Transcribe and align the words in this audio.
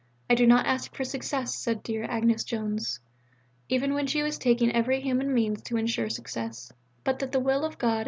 'I 0.31 0.33
do 0.33 0.47
not 0.47 0.65
ask 0.65 0.95
for 0.95 1.03
success,' 1.03 1.55
said 1.55 1.83
dear 1.83 2.05
Agnes 2.05 2.43
Jones, 2.43 2.99
even 3.69 3.93
while 3.93 4.07
she 4.07 4.23
was 4.23 4.39
taking 4.39 4.71
every 4.71 4.99
human 4.99 5.31
means 5.31 5.61
to 5.61 5.77
ensure 5.77 6.09
success, 6.09 6.71
'but 7.03 7.19
that 7.19 7.31
the 7.31 7.39
will 7.39 7.63
of 7.63 7.63
God 7.63 7.63
may 7.63 7.63
be 7.63 7.63
done 7.63 7.65
in 7.65 7.65
me 7.65 7.69
and 7.69 7.77
by 7.77 7.95
me.'" 7.97 7.99